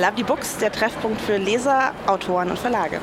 Lovely 0.00 0.24
Books, 0.24 0.56
der 0.58 0.72
Treffpunkt 0.72 1.20
für 1.20 1.36
Leser, 1.36 1.92
Autoren 2.08 2.50
und 2.50 2.58
Verlage. 2.58 2.98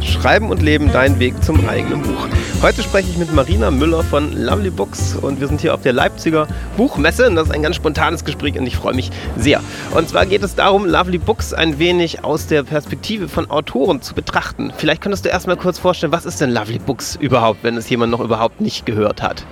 Schreiben 0.00 0.48
und 0.48 0.62
Leben, 0.62 0.90
dein 0.90 1.18
Weg 1.18 1.44
zum 1.44 1.68
eigenen 1.68 2.00
Buch. 2.00 2.26
Heute 2.62 2.82
spreche 2.82 3.10
ich 3.10 3.18
mit 3.18 3.34
Marina 3.34 3.70
Müller 3.70 4.02
von 4.02 4.32
Lovely 4.32 4.70
Books 4.70 5.14
und 5.14 5.40
wir 5.40 5.46
sind 5.46 5.60
hier 5.60 5.74
auf 5.74 5.82
der 5.82 5.92
Leipziger 5.92 6.48
Buchmesse 6.78 7.28
und 7.28 7.36
das 7.36 7.48
ist 7.48 7.54
ein 7.54 7.62
ganz 7.62 7.76
spontanes 7.76 8.24
Gespräch 8.24 8.58
und 8.58 8.66
ich 8.66 8.76
freue 8.76 8.94
mich 8.94 9.10
sehr. 9.36 9.60
Und 9.94 10.08
zwar 10.08 10.24
geht 10.24 10.42
es 10.42 10.54
darum, 10.54 10.86
Lovely 10.86 11.18
Books 11.18 11.52
ein 11.52 11.78
wenig 11.78 12.24
aus 12.24 12.46
der 12.46 12.62
Perspektive 12.62 13.28
von 13.28 13.50
Autoren 13.50 14.00
zu 14.00 14.14
betrachten. 14.14 14.72
Vielleicht 14.74 15.02
könntest 15.02 15.26
du 15.26 15.28
erstmal 15.28 15.58
kurz 15.58 15.78
vorstellen, 15.78 16.12
was 16.12 16.24
ist 16.24 16.40
denn 16.40 16.50
Lovely 16.50 16.78
Books 16.78 17.16
überhaupt, 17.16 17.62
wenn 17.62 17.76
es 17.76 17.90
jemand 17.90 18.10
noch 18.10 18.20
überhaupt 18.20 18.62
nicht 18.62 18.86
gehört 18.86 19.20
hat? 19.20 19.44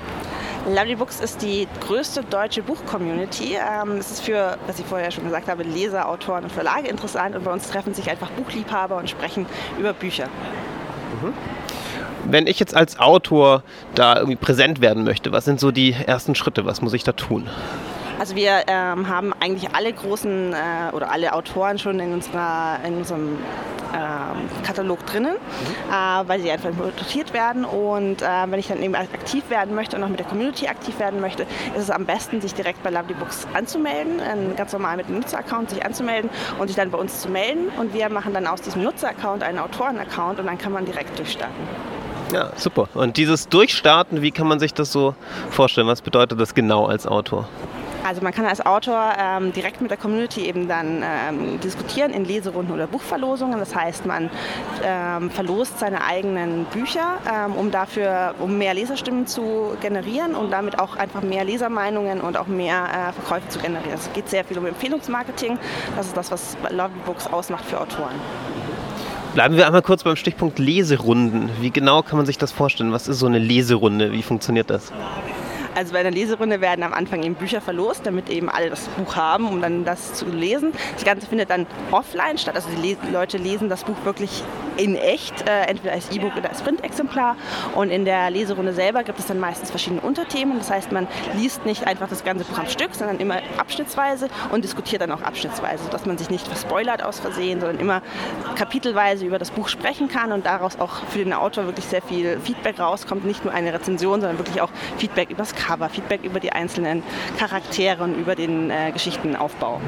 Lovely 0.67 0.97
Books 0.97 1.21
ist 1.21 1.43
die 1.43 1.69
größte 1.81 2.25
deutsche 2.25 2.61
Buchcommunity. 2.61 3.55
Ähm, 3.55 3.99
es 3.99 4.11
ist 4.11 4.25
für, 4.25 4.59
was 4.67 4.81
ich 4.81 4.85
vorher 4.85 5.13
schon 5.13 5.23
gesagt 5.23 5.47
habe, 5.47 5.63
Leser, 5.63 6.09
Autoren 6.09 6.43
und 6.43 6.51
Verlage 6.51 6.89
interessant 6.89 7.37
und 7.37 7.45
bei 7.45 7.53
uns 7.53 7.71
treffen 7.71 7.95
sich 7.95 8.11
einfach 8.11 8.31
Buchliebhaber 8.31 8.97
und 8.97 9.09
sprechen 9.09 9.47
über 9.79 9.93
Bücher. 9.93 10.27
Mhm. 11.23 11.33
Wenn 12.29 12.49
ich 12.49 12.59
jetzt 12.59 12.75
als 12.75 12.99
Autor 12.99 13.63
da 13.95 14.17
irgendwie 14.17 14.37
präsent 14.37 14.81
werden 14.81 15.05
möchte, 15.05 15.31
was 15.31 15.45
sind 15.45 15.61
so 15.61 15.71
die 15.71 15.93
ersten 15.93 16.35
Schritte? 16.35 16.67
Was 16.67 16.83
muss 16.83 16.95
ich 16.95 17.05
da 17.05 17.13
tun? 17.13 17.49
Also 18.19 18.35
wir 18.35 18.63
ähm, 18.67 19.09
haben 19.09 19.35
eigentlich 19.41 19.75
alle 19.75 19.93
großen 19.93 20.53
äh, 20.53 20.57
oder 20.95 21.11
alle 21.11 21.33
Autoren 21.35 21.79
schon 21.79 22.01
in, 22.01 22.15
unserer, 22.15 22.79
in 22.85 22.97
unserem 22.97 23.39
ähm, 23.95 24.65
Katalog 24.65 25.05
drinnen, 25.07 25.35
mhm. 25.35 25.93
äh, 25.93 26.29
weil 26.29 26.41
sie 26.41 26.51
einfach 26.51 26.71
importiert 26.71 27.35
werden. 27.35 27.65
Und 27.65 28.23
äh, 28.23 28.27
wenn 28.47 28.59
ich 28.59 28.69
dann 28.69 28.83
eben 28.83 28.95
aktiv 28.95 29.45
werden 29.51 29.75
möchte 29.75 29.97
und 29.97 30.05
auch 30.05 30.09
mit 30.09 30.19
der 30.19 30.27
Community 30.27 30.67
aktiv 30.67 30.99
werden 30.99 31.21
möchte, 31.21 31.43
ist 31.75 31.83
es 31.83 31.91
am 31.91 32.07
besten, 32.07 32.41
sich 32.41 32.55
direkt 32.55 32.83
bei 32.83 32.91
Lovely 32.91 33.15
Books 33.15 33.47
anzumelden, 33.55 34.21
ganz 34.57 34.73
normal 34.73 34.97
mit 34.97 35.07
einem 35.07 35.17
Nutzeraccount 35.19 35.71
sich 35.71 35.85
anzumelden 35.85 36.31
und 36.59 36.69
sich 36.69 36.77
dann 36.77 36.91
bei 36.91 36.99
uns 36.99 37.21
zu 37.21 37.29
melden. 37.29 37.69
Und 37.79 37.93
wir 37.93 38.09
machen 38.09 38.33
dann 38.33 38.47
aus 38.47 38.63
diesem 38.63 38.83
Nutzeraccount 38.83 39.43
einen 39.43 39.59
Autorenaccount 39.59 40.41
und 40.41 40.47
dann 40.47 40.59
kann 40.59 40.73
man 40.73 40.85
direkt 40.85 41.19
durchstarten. 41.19 41.55
Ja, 42.33 42.51
super. 42.57 42.89
Und 42.95 43.17
dieses 43.19 43.49
Durchstarten, 43.49 44.21
wie 44.21 44.33
kann 44.33 44.49
man 44.49 44.59
sich 44.59 44.75
das 44.75 44.91
so 44.91 45.15
vorstellen? 45.51 45.87
Was 45.87 46.03
bedeutet 46.03 46.41
das 46.41 46.55
genau 46.55 46.87
als 46.87 47.07
Autor? 47.07 47.49
Also 48.07 48.23
man 48.23 48.33
kann 48.33 48.47
als 48.47 48.65
Autor 48.65 49.15
ähm, 49.19 49.53
direkt 49.53 49.81
mit 49.81 49.91
der 49.91 49.99
Community 49.99 50.43
eben 50.43 50.69
dann 50.69 51.03
ähm, 51.03 51.59
diskutieren 51.61 52.13
in 52.13 52.25
Leserunden 52.25 52.73
oder 52.73 52.87
Buchverlosungen. 52.87 53.59
Das 53.59 53.75
heißt, 53.75 54.07
man 54.07 54.31
ähm, 54.85 55.31
verlost 55.31 55.81
seine 55.81 56.05
eigenen 56.05 56.67
Bücher, 56.67 57.19
ähm, 57.29 57.57
um 57.57 57.73
dafür, 57.73 58.35
um 58.39 58.59
mehr 58.59 58.75
Leserstimmen 58.75 59.27
zu 59.27 59.77
generieren 59.81 60.37
und 60.37 60.53
damit 60.53 60.79
auch 60.79 60.97
einfach 60.97 61.23
mehr 61.23 61.45
Lesermeinungen 61.45 62.21
und 62.21 62.37
auch 62.37 62.47
mehr 62.47 62.85
äh, 62.85 63.13
Verkäufe 63.13 63.49
zu 63.49 63.59
generieren. 63.59 63.95
Es 63.95 64.13
geht 64.13 64.29
sehr 64.29 64.45
viel 64.45 64.59
um 64.59 64.67
Empfehlungsmarketing. 64.67 65.59
Das 65.97 66.07
ist 66.07 66.17
das, 66.17 66.31
was 66.31 66.57
Lovely 66.71 67.01
Books 67.05 67.27
ausmacht 67.27 67.65
für 67.65 67.81
Autoren. 67.81 68.15
Bleiben 69.35 69.57
wir 69.57 69.67
einmal 69.67 69.83
kurz 69.83 70.05
beim 70.05 70.17
Stichpunkt 70.17 70.59
Leserunden. 70.59 71.51
Wie 71.61 71.71
genau 71.71 72.03
kann 72.03 72.17
man 72.17 72.25
sich 72.25 72.39
das 72.39 72.53
vorstellen? 72.53 72.93
Was 72.93 73.09
ist 73.09 73.19
so 73.19 73.27
eine 73.27 73.39
Leserunde? 73.39 74.13
Wie 74.13 74.23
funktioniert 74.23 74.71
das? 74.71 74.93
Also 75.77 75.93
bei 75.93 76.01
einer 76.01 76.11
Leserunde 76.11 76.63
werden 76.63 76.83
am 76.83 76.95
Anfang 76.95 77.23
eben 77.23 77.35
Bücher 77.35 77.61
verlost, 77.61 78.07
damit 78.07 78.31
eben 78.31 78.49
alle 78.49 78.71
das 78.71 78.89
Buch 78.89 79.15
haben, 79.15 79.47
um 79.47 79.61
dann 79.61 79.85
das 79.85 80.15
zu 80.15 80.25
lesen. 80.25 80.73
Das 80.95 81.05
Ganze 81.05 81.27
findet 81.27 81.51
dann 81.51 81.67
offline 81.91 82.39
statt. 82.39 82.55
Also 82.55 82.71
die 82.71 82.97
Leute 83.13 83.37
lesen 83.37 83.69
das 83.69 83.85
Buch 83.85 83.97
wirklich 84.05 84.43
in 84.77 84.97
echt, 84.97 85.49
äh, 85.49 85.63
entweder 85.63 85.95
als 85.95 86.11
E-Book 86.11 86.37
oder 86.37 86.49
als 86.49 86.63
Printexemplar. 86.63 87.37
Und 87.75 87.91
in 87.91 88.05
der 88.05 88.31
Leserunde 88.31 88.73
selber 88.73 89.03
gibt 89.03 89.19
es 89.19 89.27
dann 89.27 89.39
meistens 89.39 89.71
verschiedene 89.71 90.01
Unterthemen. 90.01 90.59
Das 90.59 90.71
heißt, 90.71 90.93
man 90.93 91.07
liest 91.35 91.65
nicht 91.67 91.87
einfach 91.87 92.09
das 92.09 92.25
ganze 92.25 92.45
Buch 92.45 92.59
am 92.59 92.69
Stück, 92.69 92.95
sondern 92.95 93.19
immer 93.19 93.39
abschnittsweise 93.59 94.29
und 94.51 94.65
diskutiert 94.65 95.03
dann 95.03 95.13
auch 95.13 95.23
abschnittsweise, 95.23 95.85
sodass 95.85 96.07
man 96.07 96.19
sich 96.19 96.31
nicht 96.31 96.47
verspoilert 96.47 97.03
aus 97.03 97.21
Versehen, 97.21 97.61
sondern 97.61 97.79
immer 97.81 98.03
kapitelweise 98.57 99.27
über 99.27 99.39
das 99.39 99.51
Buch 99.51 99.69
sprechen 99.69 100.09
kann 100.09 100.33
und 100.33 100.47
daraus 100.47 100.79
auch 100.79 101.05
für 101.09 101.19
den 101.19 101.33
Autor 101.33 101.67
wirklich 101.67 101.87
sehr 101.87 102.03
viel 102.03 102.39
Feedback 102.41 102.79
rauskommt. 102.79 103.25
Nicht 103.25 103.45
nur 103.45 103.55
eine 103.55 103.73
Rezension, 103.73 104.21
sondern 104.21 104.39
wirklich 104.39 104.61
auch 104.61 104.71
Feedback 104.99 105.31
über 105.31 105.39
das 105.39 105.55
Cover, 105.55 105.89
Feedback 105.89 106.25
über 106.25 106.41
die 106.41 106.53
einzelnen 106.53 107.03
Charaktere 107.39 108.03
und 108.03 108.15
über 108.15 108.35
den 108.35 108.71
äh, 108.71 108.91
Geschichtenaufbau. 108.93 109.81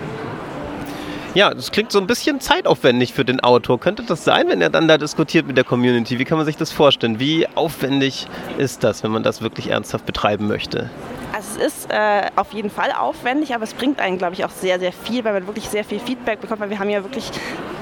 Ja, 1.34 1.52
das 1.52 1.70
klingt 1.70 1.92
so 1.92 2.00
ein 2.00 2.06
bisschen 2.06 2.40
zeitaufwendig 2.40 3.12
für 3.12 3.24
den 3.24 3.40
Autor. 3.40 3.78
Könnte 3.78 4.02
das 4.02 4.24
sein, 4.24 4.48
wenn 4.48 4.62
er 4.62 4.70
dann 4.70 4.88
da 4.88 4.96
diskutiert 4.96 5.46
mit 5.46 5.56
der 5.56 5.64
Community? 5.64 6.18
Wie 6.18 6.24
kann 6.24 6.38
man 6.38 6.46
sich 6.46 6.56
das 6.56 6.72
vorstellen? 6.72 7.20
Wie 7.20 7.46
aufwendig 7.54 8.26
ist 8.56 8.82
das, 8.82 9.02
wenn 9.02 9.10
man 9.10 9.22
das 9.22 9.42
wirklich 9.42 9.68
ernsthaft 9.68 10.06
betreiben 10.06 10.48
möchte? 10.48 10.88
Also 11.34 11.60
es 11.60 11.74
ist 11.74 11.90
äh, 11.92 12.22
auf 12.34 12.52
jeden 12.52 12.70
Fall 12.70 12.92
aufwendig, 12.92 13.54
aber 13.54 13.64
es 13.64 13.74
bringt 13.74 14.00
einen, 14.00 14.16
glaube 14.16 14.34
ich, 14.34 14.44
auch 14.44 14.50
sehr, 14.50 14.80
sehr 14.80 14.92
viel, 14.92 15.22
weil 15.24 15.34
man 15.34 15.46
wirklich 15.46 15.68
sehr 15.68 15.84
viel 15.84 16.00
Feedback 16.00 16.40
bekommt, 16.40 16.60
weil 16.60 16.70
wir 16.70 16.78
haben 16.78 16.90
ja 16.90 17.04
wirklich 17.04 17.30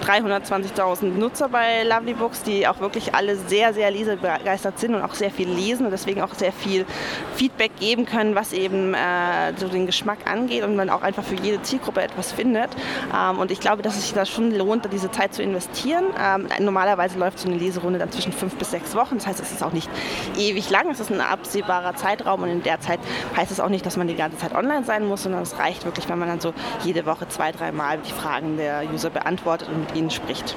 320.000 0.07 1.19
Nutzer 1.19 1.49
bei 1.49 1.83
Lovely 1.83 2.15
Books, 2.15 2.43
die 2.43 2.69
auch 2.69 2.79
wirklich 2.81 3.15
alle 3.15 3.37
sehr, 3.37 3.75
sehr 3.75 3.91
lesebegeistert 3.91 4.79
sind 4.79 4.95
und 4.95 5.03
auch 5.03 5.15
sehr 5.15 5.31
viel 5.31 5.49
lesen 5.49 5.87
und 5.87 5.91
deswegen 5.91 6.23
auch 6.23 6.35
sehr 6.35 6.53
viel 6.53 6.87
Feedback 7.35 7.73
geben 7.81 8.07
können, 8.07 8.35
was 8.35 8.53
eben 8.53 8.95
äh, 8.95 9.53
so 9.57 9.69
den 9.69 9.87
Geschmack 9.87 10.19
angeht 10.31 10.63
und 10.63 10.77
man 10.77 10.91
auch 10.91 11.03
einfach 11.03 11.25
für 11.25 11.35
jede 11.35 11.61
Zielgruppe 11.63 12.03
etwas 12.03 12.33
findet. 12.33 12.71
Ähm, 13.15 13.39
und 13.39 13.51
ich 13.51 13.59
glaube, 13.59 13.83
dass 13.83 13.97
es 13.97 14.03
sich 14.03 14.15
da 14.15 14.25
schon 14.25 14.53
lohnt, 14.53 14.87
diese 14.93 15.11
Zeit 15.11 15.35
zu 15.35 15.43
investieren. 15.43 16.05
Ähm, 16.23 16.47
normalerweise 16.61 17.19
läuft 17.19 17.41
so 17.41 17.49
eine 17.49 17.57
Leserunde 17.59 17.99
dann 17.99 18.13
zwischen 18.13 18.33
fünf 18.33 18.55
bis 18.57 18.71
sechs 18.71 18.95
Wochen. 18.95 19.17
Das 19.17 19.27
heißt, 19.27 19.41
es 19.41 19.51
ist 19.51 19.63
auch 19.65 19.73
nicht 19.73 19.91
ewig 20.39 20.71
lang, 20.71 20.89
es 20.91 21.01
ist 21.01 21.11
ein 21.11 21.21
absehbarer 21.21 21.97
Zeitraum 21.97 22.45
und 22.45 22.49
in 22.49 22.63
der 22.63 22.81
Zeit 22.81 23.01
heißt 23.37 23.51
es 23.51 23.59
auch 23.59 23.69
nicht, 23.69 23.85
dass 23.85 23.97
man 23.97 24.07
die 24.07 24.15
ganze 24.15 24.39
Zeit 24.39 24.55
online 24.55 24.85
sein 24.85 25.05
muss, 25.05 25.25
sondern 25.25 25.43
es 25.43 25.59
reicht 25.59 25.85
wirklich, 25.85 26.09
wenn 26.09 26.19
man 26.19 26.29
dann 26.29 26.41
so 26.41 26.55
jede 26.85 27.07
Woche 27.07 27.27
zwei, 27.29 27.51
dreimal 27.51 27.99
die 27.99 28.13
Fragen 28.13 28.57
der 28.57 28.85
User 28.93 29.11
beantwortet 29.11 29.69
und 29.69 29.81
mit 29.81 29.96
ihnen 29.97 30.11
spricht. 30.11 30.55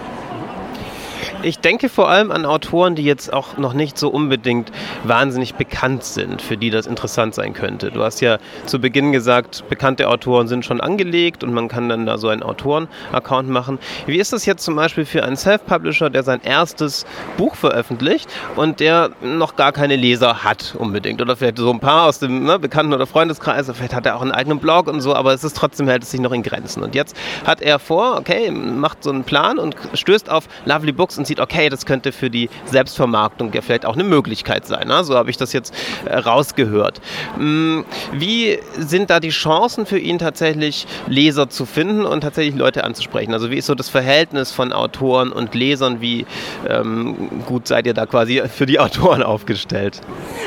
Ich 1.42 1.60
denke 1.60 1.88
vor 1.88 2.10
allem 2.10 2.32
an 2.32 2.46
Autoren, 2.46 2.96
die 2.96 3.04
jetzt 3.04 3.32
auch 3.32 3.58
noch 3.58 3.72
nicht 3.72 3.98
so 3.98 4.10
unbedingt 4.10 4.74
wahnsinnig 5.06 5.56
bekannt 5.56 6.04
sind, 6.04 6.42
für 6.42 6.58
die 6.58 6.70
das 6.70 6.86
interessant 6.86 7.34
sein 7.34 7.54
könnte. 7.54 7.92
Du 7.92 8.04
hast 8.04 8.20
ja 8.20 8.40
zu 8.66 8.80
Beginn 8.80 9.14
gesagt, 9.14 9.64
bekannte 9.70 10.10
Autoren 10.10 10.50
sind 10.50 10.66
schon 10.66 10.82
angelegt 10.82 11.46
und 11.46 11.54
man 11.54 11.70
kann 11.70 11.88
dann 11.88 12.06
da 12.06 12.18
so 12.18 12.28
einen 12.28 12.44
Autoren-Account 12.44 13.48
machen. 13.48 13.80
Wie 14.06 14.18
ist 14.18 14.34
das 14.34 14.46
jetzt 14.46 14.66
zum 14.66 14.76
Beispiel 14.76 15.06
für 15.06 15.24
einen 15.24 15.38
Self-Publisher, 15.38 16.10
der 16.10 16.24
sein 16.24 16.42
erstes 16.44 17.06
Buch 17.38 17.56
veröffentlicht 17.56 18.30
und 18.58 18.82
der 18.82 19.12
noch 19.22 19.56
gar 19.56 19.72
keine 19.72 19.96
Leser 19.96 20.44
hat 20.44 20.76
unbedingt? 20.78 21.22
Oder 21.22 21.38
vielleicht 21.38 21.58
so 21.58 21.72
ein 21.72 21.80
paar 21.80 22.08
aus 22.08 22.20
dem 22.20 22.44
ne, 22.44 22.60
Bekannten- 22.60 22.94
oder 22.94 23.08
Freundeskreis, 23.08 23.72
vielleicht 23.74 23.96
hat 23.96 24.06
er 24.06 24.18
auch 24.18 24.22
einen 24.22 24.34
eigenen 24.34 24.60
Blog 24.60 24.88
und 24.88 25.00
so, 25.00 25.16
aber 25.16 25.34
es 25.34 25.46
ist 25.46 25.56
trotzdem, 25.56 25.88
hält 25.88 26.04
es 26.04 26.12
sich 26.12 26.20
noch 26.20 26.34
in 26.34 26.44
Grenzen. 26.44 26.84
Und 26.84 26.96
jetzt 26.96 27.16
hat 27.46 27.62
er 27.62 27.80
vor, 27.80 28.18
okay, 28.18 28.52
macht 28.52 29.06
so 29.06 29.10
einen 29.10 29.24
Plan 29.24 29.58
und 29.58 29.78
stößt 29.94 30.30
auf 30.30 30.44
Lovely 30.66 30.92
Books 30.92 31.18
und 31.18 31.29
sieht, 31.30 31.40
okay, 31.40 31.70
das 31.70 31.86
könnte 31.86 32.12
für 32.12 32.30
die 32.30 32.50
Selbstvermarktung 32.66 33.54
ja 33.54 33.62
vielleicht 33.62 33.86
auch 33.86 33.94
eine 33.94 34.04
Möglichkeit 34.04 34.68
sein. 34.68 34.88
Ne? 34.88 35.04
So 35.06 35.16
habe 35.16 35.30
ich 35.30 35.38
das 35.38 35.54
jetzt 35.54 35.74
äh, 36.06 36.18
rausgehört. 36.18 37.00
Mm, 37.38 37.82
wie 38.12 38.60
sind 38.78 39.10
da 39.10 39.20
die 39.20 39.30
Chancen 39.30 39.86
für 39.86 39.98
ihn 39.98 40.20
tatsächlich 40.20 40.86
Leser 41.08 41.50
zu 41.50 41.66
finden 41.66 42.06
und 42.06 42.22
tatsächlich 42.22 42.56
Leute 42.56 42.84
anzusprechen? 42.84 43.34
Also 43.34 43.52
wie 43.52 43.58
ist 43.58 43.68
so 43.68 43.76
das 43.76 43.90
Verhältnis 43.90 44.52
von 44.52 44.74
Autoren 44.74 45.32
und 45.32 45.56
Lesern? 45.56 46.02
Wie 46.02 46.26
ähm, 46.68 47.44
gut 47.46 47.68
seid 47.68 47.86
ihr 47.86 47.94
da 47.94 48.06
quasi 48.06 48.42
für 48.50 48.66
die 48.66 48.80
Autoren 48.80 49.24
aufgestellt? 49.24 50.02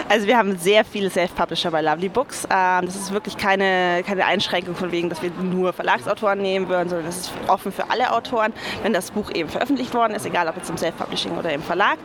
Also 0.08 0.26
wir 0.26 0.36
haben 0.36 0.58
sehr 0.58 0.84
viele 0.84 1.08
Self-Publisher 1.08 1.70
bei 1.70 1.80
Lovely 1.80 2.08
Books. 2.08 2.44
Ähm, 2.50 2.86
das 2.86 2.96
ist 2.96 3.12
wirklich 3.12 3.36
keine, 3.36 4.02
keine 4.04 4.26
Einschränkung 4.26 4.74
von 4.74 4.92
wegen, 4.92 5.08
dass 5.08 5.22
wir 5.22 5.30
nur 5.30 5.72
Verlagsautoren 5.72 6.40
nehmen 6.40 6.68
würden, 6.68 6.88
sondern 6.88 7.06
das 7.06 7.18
ist 7.18 7.32
offen 7.46 7.70
für 7.72 7.88
alle 7.90 8.12
Autoren. 8.12 8.52
Wenn 8.82 8.92
das 8.92 9.12
Buch 9.12 9.30
eben 9.32 9.48
veröffentlicht 9.48 9.94
worden 9.94 10.14
ist, 10.14 10.26
egal 10.26 10.48
ob 10.48 10.56
jetzt 10.56 10.71
im 10.72 10.78
Self-Publishing 10.78 11.36
oder 11.38 11.52
im 11.52 11.62
Verlag. 11.62 11.98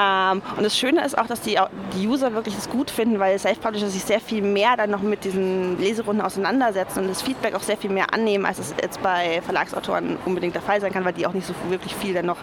Ähm, 0.00 0.42
und 0.56 0.62
das 0.62 0.76
Schöne 0.76 1.04
ist 1.04 1.18
auch, 1.18 1.26
dass 1.26 1.40
die, 1.40 1.58
die 1.96 2.06
User 2.06 2.32
wirklich 2.32 2.54
das 2.54 2.68
gut 2.70 2.90
finden, 2.90 3.18
weil 3.18 3.38
Self-Publisher 3.38 3.88
sich 3.88 4.04
sehr 4.04 4.20
viel 4.20 4.42
mehr 4.42 4.76
dann 4.76 4.90
noch 4.90 5.02
mit 5.02 5.24
diesen 5.24 5.78
Leserunden 5.78 6.24
auseinandersetzen 6.24 7.00
und 7.00 7.08
das 7.08 7.22
Feedback 7.22 7.54
auch 7.54 7.62
sehr 7.62 7.76
viel 7.76 7.90
mehr 7.90 8.14
annehmen, 8.14 8.46
als 8.46 8.58
es 8.58 8.74
jetzt 8.80 9.02
bei 9.02 9.42
Verlagsautoren 9.42 10.18
unbedingt 10.24 10.54
der 10.54 10.62
Fall 10.62 10.80
sein 10.80 10.92
kann, 10.92 11.04
weil 11.04 11.12
die 11.12 11.26
auch 11.26 11.32
nicht 11.34 11.46
so 11.46 11.54
wirklich 11.68 11.94
viel 11.94 12.14
dann 12.14 12.26
noch 12.26 12.38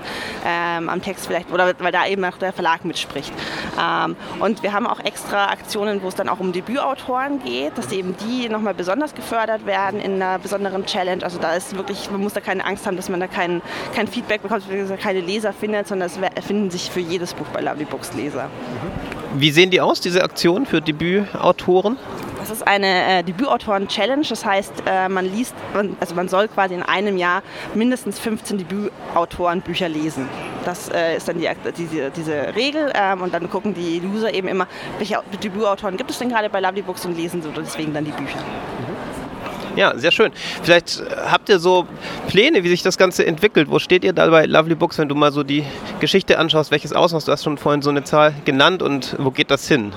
ähm, 0.45 0.89
am 0.89 1.01
Text 1.01 1.27
vielleicht, 1.27 1.51
oder 1.51 1.73
weil 1.79 1.91
da 1.91 2.05
eben 2.05 2.23
auch 2.25 2.37
der 2.37 2.53
Verlag 2.53 2.85
mitspricht. 2.85 3.33
Ähm, 3.79 4.15
und 4.39 4.63
wir 4.63 4.73
haben 4.73 4.87
auch 4.87 4.99
extra 4.99 5.45
Aktionen, 5.45 6.01
wo 6.03 6.07
es 6.07 6.15
dann 6.15 6.29
auch 6.29 6.39
um 6.39 6.51
Debütautoren 6.51 7.41
geht, 7.43 7.77
dass 7.77 7.91
eben 7.91 8.15
die 8.17 8.49
nochmal 8.49 8.73
besonders 8.73 9.15
gefördert 9.15 9.65
werden 9.65 9.99
in 9.99 10.21
einer 10.21 10.39
besonderen 10.39 10.85
Challenge. 10.85 11.23
Also 11.23 11.39
da 11.39 11.53
ist 11.53 11.75
wirklich, 11.75 12.11
man 12.11 12.21
muss 12.21 12.33
da 12.33 12.41
keine 12.41 12.65
Angst 12.65 12.85
haben, 12.85 12.97
dass 12.97 13.09
man 13.09 13.19
da 13.19 13.27
kein, 13.27 13.61
kein 13.95 14.07
Feedback 14.07 14.41
bekommt, 14.41 14.63
keine 15.01 15.21
Leser 15.21 15.53
findet 15.53 15.68
findet, 15.69 15.87
sondern 15.87 16.09
es 16.35 16.45
finden 16.45 16.71
sich 16.71 16.89
für 16.89 16.99
jedes 16.99 17.33
Buch 17.33 17.45
bei 17.53 17.61
Lovely 17.61 17.85
Books 17.85 18.13
Leser. 18.13 18.49
Wie 19.35 19.51
sehen 19.51 19.69
die 19.69 19.79
aus, 19.81 20.01
diese 20.01 20.23
Aktionen 20.23 20.65
für 20.65 20.81
Debütautoren? 20.81 21.97
Das 22.39 22.49
ist 22.49 22.67
eine 22.67 23.19
äh, 23.19 23.23
Debütautoren-Challenge. 23.23 24.25
Das 24.27 24.43
heißt, 24.43 24.73
äh, 24.87 25.07
man 25.07 25.25
liest, 25.25 25.53
also 25.99 26.15
man 26.15 26.27
soll 26.27 26.47
quasi 26.47 26.73
in 26.73 26.81
einem 26.81 27.17
Jahr 27.17 27.43
mindestens 27.75 28.17
15 28.17 28.57
Debütautoren-Bücher 28.57 29.87
lesen. 29.87 30.27
Das 30.65 30.89
äh, 30.89 31.17
ist 31.17 31.27
dann 31.27 31.37
die, 31.37 31.47
diese, 31.77 32.09
diese 32.09 32.55
Regel. 32.55 32.91
Ähm, 32.95 33.21
und 33.21 33.33
dann 33.33 33.49
gucken 33.49 33.75
die 33.75 34.01
User 34.01 34.33
eben 34.33 34.47
immer, 34.47 34.67
welche 34.97 35.21
Debütautoren 35.43 35.97
gibt 35.97 36.09
es 36.09 36.17
denn 36.17 36.29
gerade 36.29 36.49
bei 36.49 36.59
Lovely 36.59 36.81
Books 36.81 37.05
und 37.05 37.15
lesen 37.15 37.43
so 37.43 37.49
deswegen 37.51 37.93
dann 37.93 38.05
die 38.05 38.11
Bücher. 38.11 38.39
Ja, 39.79 39.97
sehr 39.97 40.11
schön. 40.11 40.33
Vielleicht 40.61 41.01
habt 41.25 41.47
ihr 41.47 41.57
so 41.57 41.87
Pläne, 42.27 42.65
wie 42.65 42.67
sich 42.67 42.83
das 42.83 42.97
Ganze 42.97 43.25
entwickelt. 43.25 43.71
Wo 43.71 43.79
steht 43.79 44.03
ihr 44.03 44.11
da 44.11 44.27
bei 44.27 44.43
Lovely 44.43 44.75
Books, 44.75 44.97
wenn 44.97 45.07
du 45.07 45.15
mal 45.15 45.31
so 45.31 45.41
die 45.41 45.63
Geschichte 46.01 46.37
anschaust? 46.37 46.69
Welches 46.71 46.91
Ausmaß? 46.91 47.23
Du 47.23 47.31
hast 47.31 47.45
schon 47.45 47.57
vorhin 47.57 47.81
so 47.81 47.89
eine 47.89 48.03
Zahl 48.03 48.33
genannt 48.43 48.83
und 48.83 49.15
wo 49.19 49.31
geht 49.31 49.51
das 49.51 49.69
hin? 49.69 49.93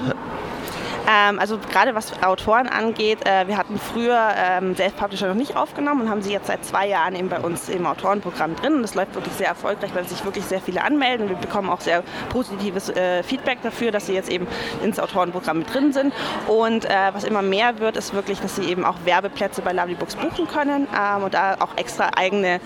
Ähm, 1.29 1.39
also 1.39 1.59
gerade 1.59 1.95
was 1.95 2.13
Autoren 2.23 2.69
angeht, 2.69 3.27
äh, 3.27 3.47
wir 3.47 3.57
hatten 3.57 3.79
früher 3.79 4.19
ähm, 4.37 4.75
Self-Publisher 4.77 5.29
noch 5.29 5.35
nicht 5.35 5.57
aufgenommen 5.57 6.03
und 6.03 6.11
haben 6.11 6.23
sie 6.23 6.33
jetzt 6.33 6.47
seit 6.47 6.65
zwei 6.65 6.89
Jahren 6.89 7.15
eben 7.15 7.29
bei 7.29 7.39
uns 7.39 7.69
im 7.69 7.87
Autorenprogramm 7.87 8.57
drin. 8.57 8.75
Und 8.75 8.83
das 8.83 8.95
läuft 8.95 9.15
wirklich 9.15 9.35
sehr 9.35 9.49
erfolgreich, 9.49 9.91
weil 9.95 10.05
sich 10.05 10.25
wirklich 10.25 10.45
sehr 10.45 10.61
viele 10.61 10.83
anmelden. 10.83 11.29
Wir 11.29 11.37
bekommen 11.37 11.71
auch 11.71 11.81
sehr 11.81 12.03
positives 12.31 12.89
äh, 12.91 13.23
Feedback 13.23 13.59
dafür, 13.63 13.91
dass 13.91 14.07
sie 14.07 14.15
jetzt 14.15 14.31
eben 14.31 14.47
ins 14.83 14.99
Autorenprogramm 14.99 15.59
mit 15.59 15.73
drin 15.73 15.93
sind. 15.93 16.13
Und 16.47 16.85
äh, 16.85 16.91
was 17.13 17.25
immer 17.25 17.43
mehr 17.43 17.79
wird, 17.79 17.97
ist 17.97 18.15
wirklich, 18.15 18.41
dass 18.41 18.57
sie 18.57 18.65
eben 18.65 18.85
auch 18.85 18.97
Werbeplätze 19.05 19.63
bei 19.63 19.73
Lovely 19.73 19.95
Books 19.95 20.17
buchen 20.17 20.47
können 20.49 20.89
ähm, 20.97 21.25
und 21.25 21.35
da 21.35 21.57
auch 21.61 21.77
extra 21.77 22.11
eigene 22.17 22.57
äh, 22.57 22.59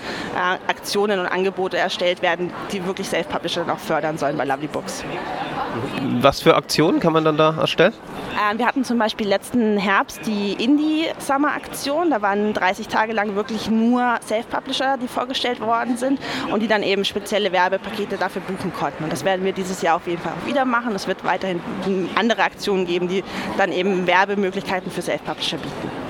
Aktionen 0.68 1.20
und 1.20 1.26
Angebote 1.26 1.76
erstellt 1.76 2.22
werden, 2.22 2.52
die 2.72 2.84
wirklich 2.86 3.08
Self-Publisher 3.08 3.64
dann 3.64 3.70
auch 3.70 3.78
fördern 3.78 4.18
sollen 4.18 4.36
bei 4.36 4.44
Lovely 4.44 4.68
Books. 4.68 5.04
Was 6.20 6.40
für 6.40 6.54
Aktionen 6.56 7.00
kann 7.00 7.12
man 7.12 7.24
dann 7.24 7.36
da 7.36 7.56
erstellen? 7.58 7.92
Wir 8.54 8.66
hatten 8.66 8.84
zum 8.84 8.98
Beispiel 8.98 9.26
letzten 9.26 9.76
Herbst 9.76 10.20
die 10.24 10.52
Indie-Summer-Aktion. 10.52 12.10
Da 12.10 12.22
waren 12.22 12.54
30 12.54 12.86
Tage 12.86 13.12
lang 13.12 13.34
wirklich 13.34 13.68
nur 13.70 14.18
Self-Publisher, 14.24 14.98
die 14.98 15.08
vorgestellt 15.08 15.60
worden 15.60 15.96
sind 15.96 16.20
und 16.52 16.60
die 16.62 16.68
dann 16.68 16.84
eben 16.84 17.04
spezielle 17.04 17.50
Werbepakete 17.50 18.16
dafür 18.16 18.42
buchen 18.42 18.72
konnten. 18.72 19.02
Und 19.02 19.12
das 19.12 19.24
werden 19.24 19.44
wir 19.44 19.52
dieses 19.52 19.82
Jahr 19.82 19.96
auf 19.96 20.06
jeden 20.06 20.22
Fall 20.22 20.32
auch 20.32 20.46
wieder 20.46 20.64
machen. 20.64 20.94
Es 20.94 21.08
wird 21.08 21.24
weiterhin 21.24 21.60
andere 22.14 22.44
Aktionen 22.44 22.86
geben, 22.86 23.08
die 23.08 23.24
dann 23.58 23.72
eben 23.72 24.06
Werbemöglichkeiten 24.06 24.92
für 24.92 25.02
Self-Publisher 25.02 25.58
bieten. 25.58 26.05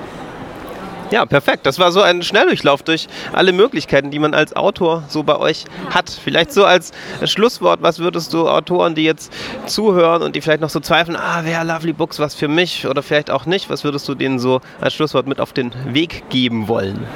Ja, 1.11 1.25
perfekt. 1.25 1.67
Das 1.67 1.79
war 1.79 1.93
so 1.93 2.03
ein 2.03 2.23
Schnelldurchlauf 2.23 2.83
durch 2.83 3.07
alle 3.33 3.53
Möglichkeiten, 3.53 4.11
die 4.11 4.19
man 4.19 4.35
als 4.35 4.57
Autor 4.57 5.05
so 5.09 5.23
bei 5.23 5.37
euch 5.37 5.65
hat. 5.91 6.11
Vielleicht 6.11 6.53
so 6.53 6.65
als 6.65 6.91
Schlusswort, 7.25 7.81
was 7.81 8.01
würdest 8.01 8.33
du 8.33 8.49
Autoren, 8.49 8.95
die 8.95 9.05
jetzt 9.05 9.33
zuhören 9.67 10.23
und 10.23 10.35
die 10.35 10.41
vielleicht 10.41 10.61
noch 10.61 10.71
so 10.71 10.81
zweifeln, 10.81 11.17
ah, 11.17 11.45
wäre 11.45 11.65
Lovely 11.65 11.93
Books 11.93 12.19
was 12.19 12.35
für 12.35 12.49
mich 12.49 12.87
oder 12.87 13.03
vielleicht 13.03 13.31
auch 13.31 13.47
nicht, 13.47 13.71
was 13.71 13.85
würdest 13.85 14.09
du 14.09 14.15
denen 14.15 14.39
so 14.39 14.61
als 14.81 14.95
Schlusswort 14.95 15.29
mit 15.29 15.41
auf 15.41 15.53
den 15.53 15.73
Weg 15.95 16.29
geben 16.29 16.67
wollen? 16.69 17.07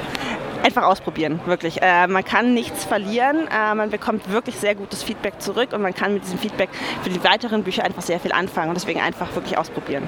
einfach 0.63 0.83
ausprobieren, 0.83 1.39
wirklich. 1.45 1.81
Äh, 1.81 2.07
man 2.07 2.23
kann 2.23 2.53
nichts 2.53 2.85
verlieren, 2.85 3.47
äh, 3.47 3.73
man 3.73 3.89
bekommt 3.89 4.31
wirklich 4.31 4.55
sehr 4.55 4.75
gutes 4.75 5.03
Feedback 5.03 5.41
zurück 5.41 5.73
und 5.73 5.81
man 5.81 5.93
kann 5.93 6.13
mit 6.13 6.23
diesem 6.23 6.37
Feedback 6.37 6.69
für 7.01 7.09
die 7.09 7.23
weiteren 7.23 7.63
Bücher 7.63 7.83
einfach 7.83 8.03
sehr 8.03 8.19
viel 8.19 8.31
anfangen 8.31 8.69
und 8.69 8.75
deswegen 8.75 9.01
einfach 9.01 9.33
wirklich 9.35 9.57
ausprobieren. 9.57 10.03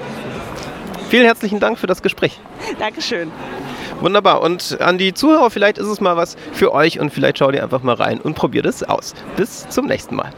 Vielen 1.08 1.24
herzlichen 1.24 1.60
Dank 1.60 1.78
für 1.78 1.86
das 1.86 2.02
Gespräch. 2.02 2.40
Dankeschön. 2.78 3.30
Wunderbar. 4.00 4.42
Und 4.42 4.80
an 4.80 4.98
die 4.98 5.14
Zuhörer, 5.14 5.50
vielleicht 5.50 5.78
ist 5.78 5.86
es 5.86 6.00
mal 6.00 6.16
was 6.16 6.36
für 6.52 6.72
euch 6.72 6.98
und 6.98 7.10
vielleicht 7.10 7.38
schaut 7.38 7.54
ihr 7.54 7.62
einfach 7.62 7.82
mal 7.82 7.94
rein 7.94 8.20
und 8.20 8.34
probiert 8.34 8.66
es 8.66 8.82
aus. 8.82 9.14
Bis 9.36 9.68
zum 9.68 9.86
nächsten 9.86 10.16
Mal. 10.16 10.32